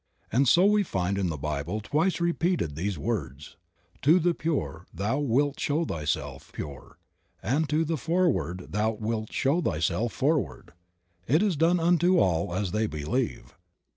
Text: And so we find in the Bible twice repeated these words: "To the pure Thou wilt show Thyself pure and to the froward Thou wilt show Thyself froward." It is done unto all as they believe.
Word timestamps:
And 0.31 0.47
so 0.47 0.65
we 0.65 0.81
find 0.81 1.19
in 1.19 1.29
the 1.29 1.37
Bible 1.37 1.79
twice 1.79 2.19
repeated 2.19 2.73
these 2.75 2.97
words: 2.97 3.55
"To 4.01 4.17
the 4.17 4.33
pure 4.33 4.87
Thou 4.91 5.19
wilt 5.19 5.59
show 5.59 5.85
Thyself 5.85 6.51
pure 6.53 6.97
and 7.43 7.69
to 7.69 7.85
the 7.85 7.97
froward 7.97 8.71
Thou 8.71 8.93
wilt 8.93 9.31
show 9.31 9.61
Thyself 9.61 10.11
froward." 10.11 10.71
It 11.27 11.43
is 11.43 11.55
done 11.55 11.79
unto 11.79 12.17
all 12.17 12.51
as 12.51 12.71
they 12.71 12.87
believe. 12.87 13.53